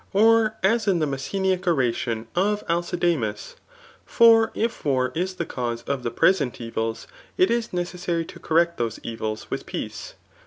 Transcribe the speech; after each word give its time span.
Or 0.13 0.55
as 0.63 0.87
in 0.87 0.97
the 0.97 1.05
Messeniac 1.05 1.67
oration 1.67 2.25
[of 2.35 2.65
Alcidamas 2.67 3.53
j] 3.53 3.59
for 4.03 4.51
if 4.55 4.83
war 4.83 5.11
is 5.13 5.35
the 5.35 5.45
cause 5.45 5.83
of 5.83 6.01
the 6.01 6.09
present 6.09 6.59
evils, 6.59 7.05
it 7.37 7.51
is 7.51 7.71
necessary 7.71 8.25
to 8.25 8.39
correct 8.39 8.79
those 8.79 8.99
evils 9.03 9.51
with 9.51 9.67
peace. 9.67 10.15